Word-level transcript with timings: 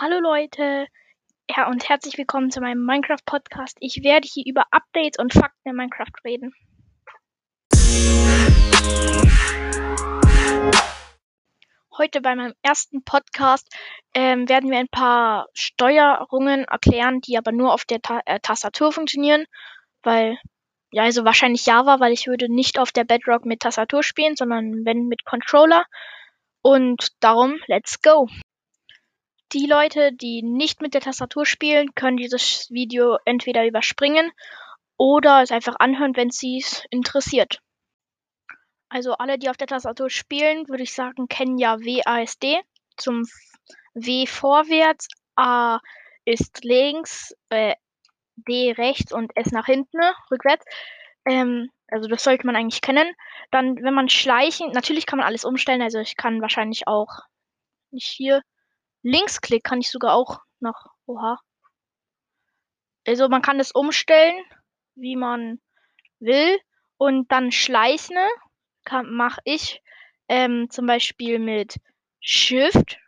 Hallo 0.00 0.20
Leute 0.20 0.86
ja, 1.50 1.68
und 1.68 1.88
herzlich 1.88 2.16
willkommen 2.18 2.52
zu 2.52 2.60
meinem 2.60 2.86
Minecraft 2.86 3.24
Podcast. 3.26 3.76
Ich 3.80 4.04
werde 4.04 4.28
hier 4.32 4.44
über 4.46 4.66
Updates 4.70 5.18
und 5.18 5.32
Fakten 5.32 5.70
in 5.70 5.74
Minecraft 5.74 6.12
reden. 6.24 6.54
Heute 11.96 12.20
bei 12.20 12.36
meinem 12.36 12.54
ersten 12.62 13.02
Podcast 13.02 13.74
ähm, 14.14 14.48
werden 14.48 14.70
wir 14.70 14.78
ein 14.78 14.86
paar 14.86 15.48
Steuerungen 15.52 16.62
erklären, 16.62 17.20
die 17.20 17.36
aber 17.36 17.50
nur 17.50 17.74
auf 17.74 17.84
der 17.84 18.00
Ta 18.00 18.20
äh, 18.24 18.38
Tastatur 18.38 18.92
funktionieren, 18.92 19.46
weil 20.04 20.38
ja, 20.92 21.02
also 21.02 21.24
wahrscheinlich 21.24 21.66
Java, 21.66 21.98
weil 21.98 22.12
ich 22.12 22.28
würde 22.28 22.48
nicht 22.48 22.78
auf 22.78 22.92
der 22.92 23.02
Bedrock 23.02 23.44
mit 23.44 23.58
Tastatur 23.58 24.04
spielen, 24.04 24.36
sondern 24.36 24.84
wenn 24.84 25.08
mit 25.08 25.24
Controller. 25.24 25.84
Und 26.62 27.08
darum, 27.18 27.58
let's 27.66 28.00
go! 28.00 28.28
Die 29.52 29.66
Leute, 29.66 30.12
die 30.12 30.42
nicht 30.42 30.82
mit 30.82 30.92
der 30.92 31.00
Tastatur 31.00 31.46
spielen, 31.46 31.94
können 31.94 32.18
dieses 32.18 32.68
Video 32.70 33.18
entweder 33.24 33.66
überspringen 33.66 34.30
oder 34.98 35.42
es 35.42 35.50
einfach 35.50 35.76
anhören, 35.78 36.16
wenn 36.16 36.30
sie 36.30 36.58
es 36.58 36.84
interessiert. 36.90 37.60
Also 38.90 39.14
alle, 39.14 39.38
die 39.38 39.48
auf 39.48 39.56
der 39.56 39.66
Tastatur 39.66 40.10
spielen, 40.10 40.68
würde 40.68 40.82
ich 40.82 40.92
sagen, 40.92 41.28
kennen 41.28 41.56
ja 41.56 41.78
WASD. 41.78 42.60
Zum 42.96 43.24
W 43.94 44.26
vorwärts, 44.26 45.08
A 45.36 45.80
ist 46.24 46.64
links, 46.64 47.34
äh, 47.48 47.74
D 48.36 48.72
rechts 48.72 49.12
und 49.12 49.34
S 49.34 49.50
nach 49.50 49.66
hinten, 49.66 50.00
rückwärts. 50.30 50.64
Ähm, 51.26 51.70
also 51.88 52.08
das 52.08 52.22
sollte 52.22 52.44
man 52.44 52.56
eigentlich 52.56 52.82
kennen. 52.82 53.14
Dann, 53.50 53.76
wenn 53.82 53.94
man 53.94 54.08
schleichen, 54.10 54.72
natürlich 54.72 55.06
kann 55.06 55.18
man 55.18 55.26
alles 55.26 55.44
umstellen. 55.44 55.80
Also 55.80 56.00
ich 56.00 56.16
kann 56.16 56.42
wahrscheinlich 56.42 56.86
auch 56.86 57.20
nicht 57.90 58.08
hier 58.08 58.42
Linksklick 59.08 59.64
kann 59.64 59.80
ich 59.80 59.90
sogar 59.90 60.14
auch 60.14 60.40
noch. 60.60 60.86
Oha. 61.06 61.40
Also 63.06 63.28
man 63.28 63.40
kann 63.40 63.58
es 63.58 63.72
umstellen, 63.72 64.44
wie 64.96 65.16
man 65.16 65.60
will. 66.20 66.58
Und 66.98 67.32
dann 67.32 67.50
Schleichen 67.52 68.18
mache 69.04 69.40
ich 69.44 69.80
ähm, 70.28 70.68
zum 70.70 70.86
Beispiel 70.86 71.38
mit 71.38 71.76
Shift 72.20 72.98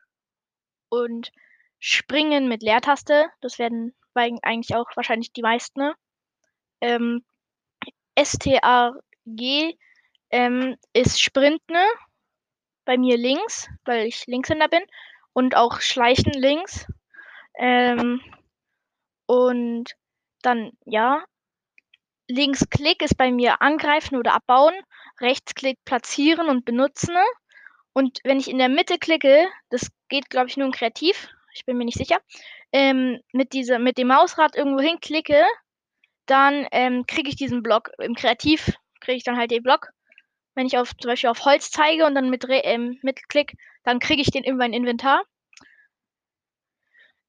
und 0.89 1.33
Springen 1.79 2.49
mit 2.49 2.63
Leertaste. 2.63 3.27
Das 3.41 3.59
werden 3.59 3.95
eigentlich 4.15 4.75
auch 4.75 4.87
wahrscheinlich 4.97 5.33
die 5.33 5.43
meisten. 5.43 5.93
Ähm, 6.81 7.25
STRG 8.19 9.75
ähm, 10.31 10.77
ist 10.95 11.21
Sprinten. 11.21 11.77
Bei 12.87 12.97
mir 12.97 13.19
links, 13.19 13.69
weil 13.85 14.07
ich 14.07 14.27
Linkshänder 14.27 14.69
bin 14.69 14.83
und 15.33 15.57
auch 15.57 15.81
Schleichen 15.81 16.33
links. 16.33 16.87
Ähm, 17.59 18.21
und 19.27 19.91
dann, 20.43 20.73
ja, 20.85 21.25
Linksklick 22.29 23.03
ist 23.03 23.17
bei 23.17 23.31
mir 23.31 23.61
angreifen 23.61 24.17
oder 24.17 24.35
abbauen, 24.35 24.75
Rechtsklick 25.21 25.79
platzieren 25.85 26.49
und 26.49 26.65
benutzen. 26.65 27.17
Und 27.93 28.21
wenn 28.25 28.39
ich 28.39 28.49
in 28.49 28.59
der 28.59 28.69
Mitte 28.69 28.99
klicke, 28.99 29.49
das 29.69 29.89
geht, 30.09 30.31
glaube 30.31 30.49
ich, 30.49 30.57
nur 30.57 30.67
im 30.67 30.73
Kreativ, 30.73 31.29
ich 31.53 31.65
bin 31.65 31.77
mir 31.77 31.85
nicht 31.85 31.99
sicher, 31.99 32.19
ähm, 32.73 33.21
mit, 33.33 33.53
dieser, 33.53 33.79
mit 33.79 33.99
dem 33.99 34.09
Mausrad 34.09 34.57
irgendwo 34.57 34.81
hinklicke, 34.81 35.45
dann 36.27 36.67
ähm, 36.71 37.05
kriege 37.07 37.29
ich 37.29 37.37
diesen 37.37 37.63
Block. 37.63 37.91
Im 37.99 38.15
Kreativ 38.15 38.73
kriege 39.01 39.17
ich 39.17 39.25
dann 39.25 39.37
halt 39.37 39.51
den 39.51 39.65
Block 39.65 39.93
wenn 40.55 40.67
ich 40.67 40.77
auf 40.77 40.95
zum 40.97 41.09
Beispiel 41.09 41.31
auf 41.31 41.45
Holz 41.45 41.71
zeige 41.71 42.05
und 42.07 42.15
dann 42.15 42.31
mit 42.31 42.45
ähm, 42.49 42.99
Mittelklick, 43.03 43.57
dann 43.85 43.99
kriege 43.99 44.23
ich 44.23 44.31
den 44.31 44.45
in 44.45 44.57
mein 44.57 44.73
Inventar. 44.73 45.23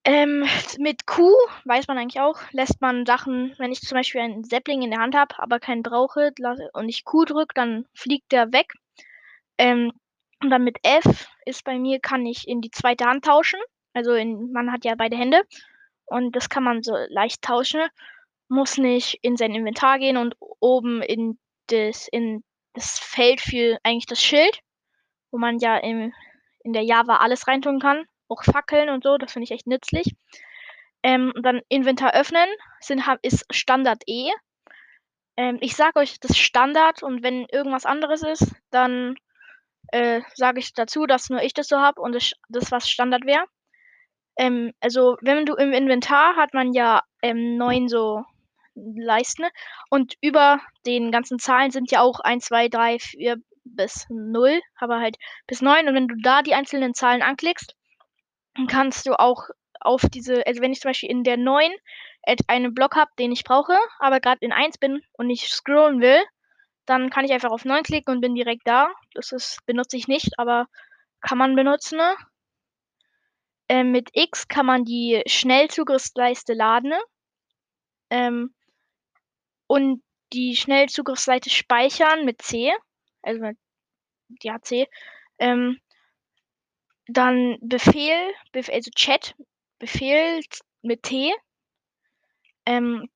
Ähm, 0.03 0.47
mit 0.79 1.05
Q 1.05 1.31
weiß 1.65 1.87
man 1.87 1.99
eigentlich 1.99 2.21
auch, 2.21 2.39
lässt 2.51 2.81
man 2.81 3.05
Sachen, 3.05 3.53
wenn 3.59 3.71
ich 3.71 3.81
zum 3.81 3.95
Beispiel 3.95 4.21
einen 4.21 4.43
Säppling 4.43 4.81
in 4.81 4.89
der 4.89 4.99
Hand 4.99 5.15
habe, 5.15 5.37
aber 5.37 5.59
keinen 5.59 5.83
brauche 5.83 6.31
und 6.73 6.89
ich 6.89 7.03
Q 7.03 7.25
drücke, 7.25 7.53
dann 7.53 7.85
fliegt 7.93 8.31
der 8.31 8.51
weg. 8.51 8.73
Ähm, 9.59 9.91
und 10.41 10.49
dann 10.49 10.63
mit 10.63 10.79
F 10.81 11.27
ist 11.45 11.63
bei 11.63 11.77
mir, 11.77 11.99
kann 11.99 12.25
ich 12.25 12.47
in 12.47 12.61
die 12.61 12.71
zweite 12.71 13.05
Hand 13.05 13.25
tauschen. 13.25 13.59
Also 13.93 14.13
in, 14.13 14.51
man 14.51 14.71
hat 14.71 14.85
ja 14.85 14.95
beide 14.95 15.15
Hände 15.15 15.43
und 16.05 16.35
das 16.35 16.49
kann 16.49 16.63
man 16.63 16.81
so 16.81 16.95
leicht 17.09 17.43
tauschen. 17.43 17.81
Muss 18.47 18.77
nicht 18.77 19.19
in 19.21 19.37
sein 19.37 19.53
Inventar 19.53 19.99
gehen 19.99 20.17
und 20.17 20.35
oben 20.59 21.03
in 21.03 21.37
das, 21.67 22.07
in 22.11 22.43
das 22.73 22.97
Feld 22.97 23.39
für 23.39 23.77
eigentlich 23.83 24.07
das 24.07 24.21
Schild, 24.21 24.61
wo 25.29 25.37
man 25.37 25.59
ja 25.59 25.77
im, 25.77 26.11
in 26.63 26.73
der 26.73 26.83
Java 26.83 27.17
alles 27.17 27.47
reintun 27.47 27.79
kann, 27.79 28.05
auch 28.27 28.43
Fackeln 28.43 28.89
und 28.89 29.03
so, 29.03 29.17
das 29.17 29.33
finde 29.33 29.45
ich 29.45 29.51
echt 29.51 29.67
nützlich. 29.67 30.15
Ähm, 31.03 31.33
dann 31.41 31.61
Inventar 31.69 32.13
öffnen 32.13 32.47
sind, 32.79 33.03
ist 33.23 33.45
Standard 33.53 34.03
E. 34.05 34.29
Ähm, 35.37 35.57
ich 35.61 35.75
sage 35.75 35.99
euch 35.99 36.19
das 36.19 36.37
Standard 36.37 37.01
und 37.01 37.23
wenn 37.23 37.45
irgendwas 37.51 37.85
anderes 37.85 38.21
ist, 38.21 38.53
dann 38.69 39.15
äh, 39.87 40.21
sage 40.35 40.59
ich 40.59 40.73
dazu, 40.73 41.05
dass 41.07 41.29
nur 41.29 41.41
ich 41.41 41.53
das 41.53 41.67
so 41.67 41.79
habe 41.79 42.01
und 42.01 42.13
das, 42.13 42.33
das 42.49 42.71
was 42.71 42.89
Standard 42.89 43.25
wäre. 43.25 43.45
Ähm, 44.37 44.73
also 44.79 45.17
wenn 45.21 45.45
du 45.45 45.55
im 45.55 45.73
Inventar 45.73 46.35
hat 46.35 46.53
man 46.53 46.73
ja 46.73 47.01
ähm, 47.21 47.57
neun 47.57 47.87
so 47.89 48.23
leisten. 48.75 49.45
Und 49.89 50.15
über 50.21 50.59
den 50.85 51.11
ganzen 51.11 51.39
Zahlen 51.39 51.71
sind 51.71 51.91
ja 51.91 52.01
auch 52.01 52.19
1, 52.19 52.45
2, 52.45 52.69
3, 52.69 52.99
4 52.99 53.37
bis 53.63 54.05
0, 54.09 54.61
aber 54.79 54.99
halt 54.99 55.17
bis 55.47 55.61
9. 55.61 55.87
Und 55.87 55.95
wenn 55.95 56.07
du 56.07 56.15
da 56.21 56.41
die 56.41 56.55
einzelnen 56.55 56.93
Zahlen 56.93 57.21
anklickst, 57.21 57.75
dann 58.55 58.67
kannst 58.67 59.07
du 59.07 59.19
auch 59.19 59.47
auf 59.79 60.01
diese, 60.13 60.45
also 60.45 60.61
wenn 60.61 60.71
ich 60.71 60.81
zum 60.81 60.89
Beispiel 60.89 61.09
in 61.09 61.23
der 61.23 61.37
9 61.37 61.71
einen 62.47 62.73
Block 62.73 62.95
habe, 62.95 63.11
den 63.17 63.31
ich 63.31 63.43
brauche, 63.43 63.77
aber 63.99 64.19
gerade 64.19 64.39
in 64.41 64.51
1 64.51 64.77
bin 64.77 65.01
und 65.13 65.27
nicht 65.27 65.49
scrollen 65.49 66.01
will, 66.01 66.21
dann 66.85 67.09
kann 67.09 67.25
ich 67.25 67.31
einfach 67.31 67.51
auf 67.51 67.65
9 67.65 67.83
klicken 67.83 68.15
und 68.15 68.21
bin 68.21 68.35
direkt 68.35 68.63
da. 68.65 68.91
Das 69.13 69.31
ist, 69.31 69.59
benutze 69.65 69.97
ich 69.97 70.07
nicht, 70.07 70.37
aber 70.37 70.67
kann 71.21 71.37
man 71.37 71.55
benutzen. 71.55 71.99
Ähm, 73.69 73.91
mit 73.91 74.09
X 74.13 74.47
kann 74.47 74.65
man 74.65 74.83
die 74.83 75.21
Schnellzugriffsleiste 75.25 76.53
laden. 76.53 76.93
Ähm, 78.09 78.53
und 79.67 80.03
die 80.33 80.55
Schnellzugriffsseite 80.55 81.49
speichern 81.49 82.25
mit 82.25 82.41
C, 82.41 82.73
also 83.21 83.41
mit 83.41 83.57
ja, 84.41 84.61
C. 84.61 84.87
Ähm, 85.39 85.79
dann 87.07 87.57
Befehl, 87.61 88.33
Befehl, 88.51 88.75
also 88.75 88.91
Chat, 88.95 89.35
Befehl 89.79 90.41
mit 90.81 91.03
T. 91.03 91.33
Ähm, 92.65 93.09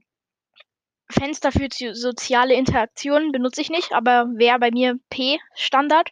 Fenster 1.10 1.52
für 1.52 1.68
soziale 1.94 2.56
Interaktionen 2.56 3.32
benutze 3.32 3.62
ich 3.62 3.70
nicht, 3.70 3.94
aber 3.94 4.26
wäre 4.36 4.60
bei 4.60 4.72
mir 4.72 5.00
P 5.10 5.40
Standard. 5.54 6.12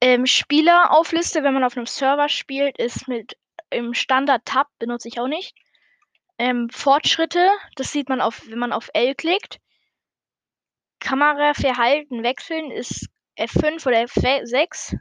Ähm, 0.00 0.26
Spieleraufliste, 0.26 1.42
wenn 1.42 1.54
man 1.54 1.64
auf 1.64 1.76
einem 1.76 1.86
Server 1.86 2.28
spielt, 2.28 2.78
ist 2.78 3.08
mit 3.08 3.36
im 3.70 3.94
Standard 3.94 4.44
Tab 4.44 4.68
benutze 4.78 5.08
ich 5.08 5.18
auch 5.18 5.26
nicht. 5.26 5.56
Ähm, 6.38 6.68
Fortschritte, 6.70 7.48
das 7.74 7.92
sieht 7.92 8.08
man 8.08 8.20
auf, 8.20 8.46
wenn 8.48 8.58
man 8.58 8.72
auf 8.72 8.90
L 8.92 9.14
klickt. 9.14 9.58
Kameraverhalten 11.06 12.24
wechseln 12.24 12.72
ist 12.72 13.08
F5 13.38 13.86
oder 13.86 13.98
F6. 14.02 14.98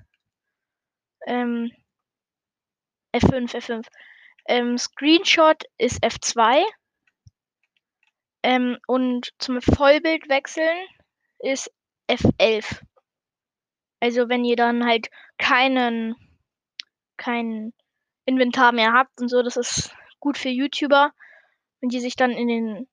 Ähm, 1.25 1.71
F5, 3.11 3.55
F5. 3.55 3.87
Ähm, 4.47 4.77
Screenshot 4.77 5.63
ist 5.79 6.03
F2. 6.03 6.63
Ähm, 8.43 8.77
und 8.85 9.33
zum 9.39 9.59
Vollbild 9.63 10.29
wechseln 10.29 10.77
ist 11.39 11.71
F11. 12.07 12.83
Also 13.99 14.29
wenn 14.29 14.45
ihr 14.45 14.57
dann 14.57 14.85
halt 14.85 15.09
keinen 15.39 16.15
kein 17.17 17.73
Inventar 18.25 18.73
mehr 18.73 18.93
habt 18.93 19.19
und 19.19 19.29
so, 19.29 19.41
das 19.41 19.57
ist 19.57 19.91
gut 20.19 20.37
für 20.37 20.49
YouTuber 20.49 21.11
wenn 21.85 21.89
die 21.89 21.99
sich 21.99 22.15
dann 22.15 22.31
in 22.31 22.47
den 22.47 22.87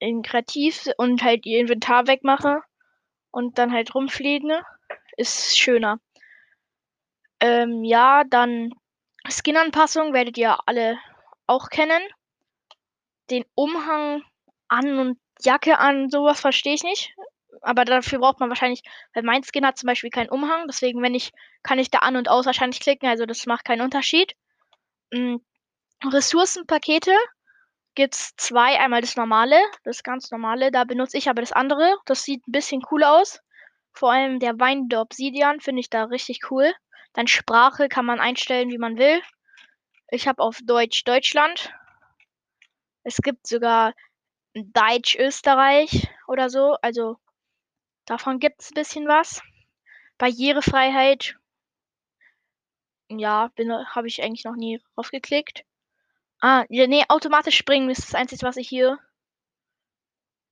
in 0.00 0.22
Kreativ 0.22 0.88
und 0.96 1.22
halt 1.22 1.46
ihr 1.46 1.60
Inventar 1.60 2.06
wegmache 2.06 2.62
und 3.30 3.58
dann 3.58 3.72
halt 3.72 3.94
rumfliegen, 3.94 4.52
ist 5.16 5.58
schöner. 5.58 6.00
Ähm, 7.40 7.84
ja, 7.84 8.24
dann 8.24 8.72
Skin-Anpassung 9.28 10.12
werdet 10.12 10.36
ihr 10.38 10.58
alle 10.66 10.98
auch 11.46 11.68
kennen. 11.68 12.02
Den 13.30 13.44
Umhang 13.54 14.22
an 14.68 14.98
und 14.98 15.18
Jacke 15.42 15.78
an, 15.78 16.10
sowas 16.10 16.40
verstehe 16.40 16.74
ich 16.74 16.82
nicht. 16.82 17.14
Aber 17.62 17.84
dafür 17.84 18.18
braucht 18.18 18.40
man 18.40 18.48
wahrscheinlich, 18.48 18.82
weil 19.14 19.22
mein 19.22 19.42
Skin 19.44 19.66
hat 19.66 19.78
zum 19.78 19.86
Beispiel 19.86 20.10
keinen 20.10 20.30
Umhang, 20.30 20.66
deswegen 20.66 21.02
wenn 21.02 21.14
ich, 21.14 21.32
kann 21.62 21.78
ich 21.78 21.90
da 21.90 21.98
an 21.98 22.16
und 22.16 22.28
aus 22.28 22.46
wahrscheinlich 22.46 22.80
klicken, 22.80 23.08
also 23.08 23.26
das 23.26 23.44
macht 23.46 23.64
keinen 23.64 23.82
Unterschied. 23.82 24.34
Mhm. 25.12 25.44
Ressourcenpakete 26.04 27.14
gibt 28.00 28.14
es 28.14 28.34
zwei. 28.36 28.80
Einmal 28.80 29.02
das 29.02 29.16
normale, 29.16 29.60
das 29.84 30.02
ganz 30.02 30.30
normale, 30.30 30.70
da 30.70 30.84
benutze 30.84 31.18
ich 31.18 31.28
aber 31.28 31.42
das 31.42 31.52
andere. 31.52 31.98
Das 32.06 32.22
sieht 32.22 32.46
ein 32.48 32.52
bisschen 32.52 32.82
cool 32.90 33.04
aus. 33.04 33.40
Vor 33.92 34.10
allem 34.10 34.40
der 34.40 34.58
Wein 34.58 34.88
der 34.88 35.02
Obsidian 35.02 35.60
finde 35.60 35.80
ich 35.80 35.90
da 35.90 36.04
richtig 36.04 36.50
cool. 36.50 36.72
Dann 37.12 37.26
Sprache 37.26 37.88
kann 37.90 38.06
man 38.06 38.18
einstellen, 38.18 38.70
wie 38.70 38.78
man 38.78 38.96
will. 38.96 39.20
Ich 40.10 40.26
habe 40.26 40.42
auf 40.42 40.60
Deutsch 40.64 41.04
Deutschland. 41.04 41.74
Es 43.02 43.18
gibt 43.18 43.46
sogar 43.46 43.92
Deutsch 44.54 45.16
Österreich 45.16 46.08
oder 46.26 46.48
so. 46.48 46.76
Also 46.80 47.18
davon 48.06 48.38
gibt 48.38 48.62
es 48.62 48.70
ein 48.70 48.74
bisschen 48.74 49.08
was. 49.08 49.42
Barrierefreiheit. 50.16 51.36
Ja, 53.10 53.50
habe 53.94 54.06
ich 54.06 54.22
eigentlich 54.22 54.44
noch 54.44 54.56
nie 54.56 54.80
draufgeklickt. 54.94 55.64
Ah, 56.40 56.64
ja, 56.70 56.86
nee, 56.86 57.04
automatisch 57.08 57.56
springen 57.56 57.90
ist 57.90 58.02
das 58.02 58.14
Einzige, 58.14 58.42
was 58.46 58.56
ich 58.56 58.68
hier 58.68 58.98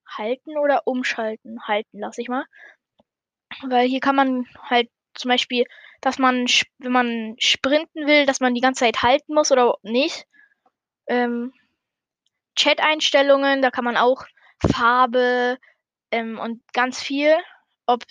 halten 0.07 0.59
oder 0.59 0.83
umschalten. 0.87 1.67
Halten 1.67 1.99
lasse 1.99 2.21
ich 2.21 2.29
mal. 2.29 2.45
Weil 3.63 3.89
hier 3.89 4.01
kann 4.01 4.17
man 4.17 4.47
halt 4.63 4.91
zum 5.15 5.31
Beispiel, 5.31 5.65
dass 6.01 6.19
man, 6.19 6.47
wenn 6.79 6.93
man 6.93 7.37
sprinten 7.39 8.07
will, 8.07 8.27
dass 8.27 8.41
man 8.41 8.55
die 8.55 8.61
ganze 8.61 8.81
Zeit 8.81 9.03
halten 9.03 9.35
muss 9.35 9.51
oder 9.51 9.77
nicht. 9.83 10.27
Ähm, 11.09 11.53
Chat-Einstellungen, 12.57 13.63
da 13.63 13.71
kann 13.71 13.85
man 13.85 13.97
auch 13.97 14.25
Farbe 14.61 15.59
ähm, 16.11 16.39
und 16.39 16.63
ganz 16.73 17.03
viel, 17.03 17.35
ob, 17.87 18.05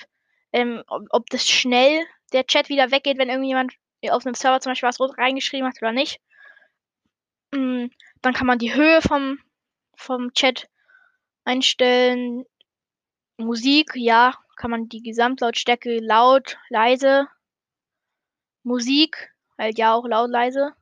ähm, 0.53 0.83
ob, 0.88 1.03
ob 1.12 1.30
das 1.30 1.47
schnell 1.47 2.06
der 2.33 2.45
Chat 2.47 2.69
wieder 2.69 2.91
weggeht, 2.91 3.18
wenn 3.18 3.30
irgendjemand 3.30 3.73
auf 4.09 4.25
einem 4.25 4.35
Server 4.35 4.62
zum 4.62 4.71
Beispiel 4.71 4.89
was 4.89 5.18
reingeschrieben 5.18 5.68
hat 5.68 5.77
oder 5.81 5.91
nicht. 5.91 6.19
Mm, 7.51 7.88
dann 8.21 8.33
kann 8.33 8.47
man 8.47 8.59
die 8.59 8.73
Höhe 8.73 9.01
vom, 9.01 9.39
vom 9.95 10.33
Chat 10.33 10.69
einstellen. 11.45 12.45
Musik, 13.38 13.91
ja, 13.95 14.33
kann 14.57 14.71
man 14.71 14.89
die 14.89 15.01
Gesamtlautstärke 15.01 15.99
laut, 15.99 16.57
leise. 16.69 17.27
Musik, 18.63 19.31
halt 19.57 19.77
ja 19.77 19.94
auch 19.94 20.05
laut, 20.05 20.29
leise. 20.29 20.73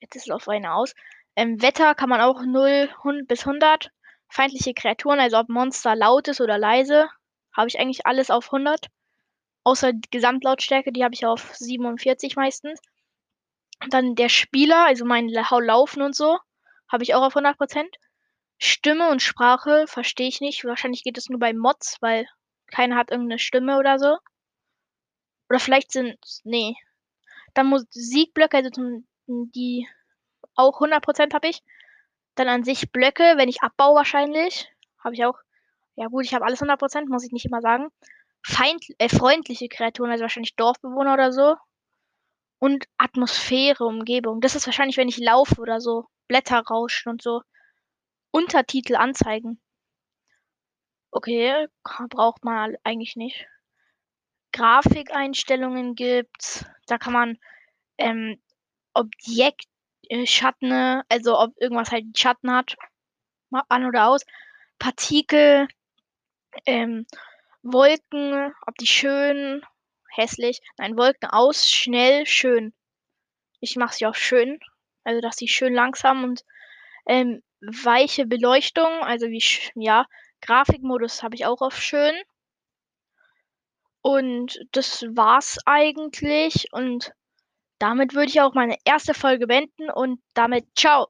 Jetzt 0.00 0.16
ist 0.16 0.28
es 0.28 0.30
auf 0.30 0.48
eine 0.48 0.72
aus. 0.72 0.94
Ähm, 1.36 1.60
Wetter 1.62 1.94
kann 1.94 2.08
man 2.08 2.20
auch 2.20 2.42
0 2.42 2.90
bis 3.26 3.46
100. 3.46 3.90
Feindliche 4.28 4.74
Kreaturen, 4.74 5.18
also 5.18 5.38
ob 5.38 5.48
Monster 5.48 5.96
laut 5.96 6.28
ist 6.28 6.40
oder 6.40 6.56
leise, 6.56 7.08
habe 7.56 7.68
ich 7.68 7.80
eigentlich 7.80 8.06
alles 8.06 8.30
auf 8.30 8.52
100. 8.52 8.86
Außer 9.64 9.92
die 9.92 10.10
Gesamtlautstärke, 10.10 10.92
die 10.92 11.04
habe 11.04 11.14
ich 11.14 11.26
auf 11.26 11.54
47 11.54 12.36
meistens. 12.36 12.80
Dann 13.88 14.14
der 14.14 14.28
Spieler, 14.28 14.84
also 14.86 15.04
mein 15.04 15.28
Laufen 15.28 16.02
und 16.02 16.14
so, 16.14 16.38
habe 16.88 17.02
ich 17.02 17.14
auch 17.14 17.22
auf 17.22 17.36
100%. 17.36 17.86
Stimme 18.58 19.08
und 19.10 19.22
Sprache 19.22 19.86
verstehe 19.86 20.28
ich 20.28 20.40
nicht. 20.42 20.64
Wahrscheinlich 20.64 21.02
geht 21.02 21.16
es 21.16 21.30
nur 21.30 21.40
bei 21.40 21.54
Mods, 21.54 21.96
weil 22.00 22.26
keiner 22.66 22.96
hat 22.96 23.10
irgendeine 23.10 23.38
Stimme 23.38 23.78
oder 23.78 23.98
so. 23.98 24.18
Oder 25.48 25.60
vielleicht 25.60 25.92
sind, 25.92 26.18
nee. 26.44 26.74
Dann 27.54 27.68
Musikblöcke, 27.68 28.58
also 28.58 28.70
die 29.26 29.88
auch 30.54 30.80
100% 30.80 31.32
habe 31.32 31.48
ich. 31.48 31.62
Dann 32.34 32.48
an 32.48 32.64
sich 32.64 32.92
Blöcke, 32.92 33.34
wenn 33.36 33.48
ich 33.48 33.62
abbaue 33.62 33.96
wahrscheinlich. 33.96 34.68
Habe 35.02 35.14
ich 35.14 35.24
auch. 35.24 35.38
Ja 35.96 36.06
gut, 36.08 36.24
ich 36.26 36.34
habe 36.34 36.44
alles 36.44 36.60
100%, 36.60 37.08
muss 37.08 37.24
ich 37.24 37.32
nicht 37.32 37.46
immer 37.46 37.62
sagen. 37.62 37.88
Feind, 38.42 38.84
äh, 38.98 39.08
freundliche 39.08 39.68
Kreaturen, 39.68 40.10
also 40.10 40.22
wahrscheinlich 40.22 40.56
Dorfbewohner 40.56 41.14
oder 41.14 41.32
so 41.32 41.56
und 42.60 42.84
Atmosphäre, 42.98 43.84
Umgebung. 43.84 44.40
Das 44.40 44.54
ist 44.54 44.66
wahrscheinlich, 44.66 44.96
wenn 44.98 45.08
ich 45.08 45.16
laufe 45.18 45.60
oder 45.60 45.80
so. 45.80 46.04
Blätter 46.28 46.60
rauschen 46.60 47.08
und 47.08 47.22
so. 47.22 47.42
Untertitel 48.30 48.94
anzeigen. 48.94 49.60
Okay, 51.10 51.66
braucht 51.82 52.44
man 52.44 52.76
eigentlich 52.84 53.16
nicht. 53.16 53.46
Grafikeinstellungen 54.52 55.96
gibt's. 55.96 56.64
Da 56.86 56.98
kann 56.98 57.12
man 57.14 57.38
ähm, 57.98 58.40
Objektschatten, 58.94 60.70
äh, 60.70 61.02
also 61.08 61.38
ob 61.38 61.52
irgendwas 61.60 61.90
halt 61.90 62.16
Schatten 62.16 62.52
hat, 62.52 62.76
an 63.68 63.86
oder 63.86 64.08
aus. 64.08 64.24
Partikel, 64.78 65.66
ähm, 66.66 67.06
Wolken, 67.62 68.54
ob 68.66 68.76
die 68.76 68.86
schön 68.86 69.62
hässlich. 70.14 70.60
Nein, 70.78 70.96
Wolken 70.96 71.30
aus, 71.30 71.70
schnell, 71.70 72.26
schön. 72.26 72.72
Ich 73.60 73.76
mache 73.76 73.94
sie 73.94 74.06
auch 74.06 74.14
schön. 74.14 74.58
Also, 75.04 75.20
dass 75.20 75.36
sie 75.36 75.48
schön 75.48 75.74
langsam 75.74 76.24
und 76.24 76.44
ähm, 77.06 77.42
weiche 77.60 78.26
Beleuchtung, 78.26 79.02
also 79.02 79.28
wie, 79.28 79.42
ja, 79.74 80.06
Grafikmodus 80.40 81.22
habe 81.22 81.34
ich 81.34 81.46
auch 81.46 81.60
auf 81.60 81.80
schön. 81.80 82.14
Und 84.02 84.58
das 84.72 85.02
war's 85.10 85.58
eigentlich. 85.66 86.68
Und 86.72 87.12
damit 87.78 88.14
würde 88.14 88.30
ich 88.30 88.40
auch 88.40 88.54
meine 88.54 88.76
erste 88.84 89.14
Folge 89.14 89.46
beenden 89.46 89.90
und 89.90 90.20
damit 90.34 90.66
ciao. 90.76 91.08